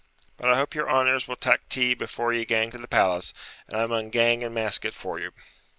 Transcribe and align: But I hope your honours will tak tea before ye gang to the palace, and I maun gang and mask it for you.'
But 0.35 0.51
I 0.51 0.55
hope 0.55 0.73
your 0.73 0.89
honours 0.89 1.27
will 1.27 1.35
tak 1.35 1.69
tea 1.69 1.93
before 1.93 2.33
ye 2.33 2.43
gang 2.43 2.71
to 2.71 2.79
the 2.79 2.87
palace, 2.87 3.35
and 3.67 3.77
I 3.79 3.85
maun 3.85 4.09
gang 4.09 4.43
and 4.43 4.51
mask 4.51 4.83
it 4.83 4.95
for 4.95 5.19
you.' 5.19 5.31